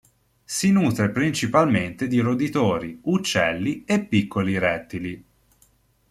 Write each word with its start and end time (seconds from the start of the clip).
Si 0.43 0.71
nutre 0.71 1.11
principalmente 1.11 2.07
di 2.07 2.17
roditori, 2.17 2.99
uccelli 3.03 3.83
e 3.85 4.03
piccoli 4.03 4.57
rettili. 4.57 5.23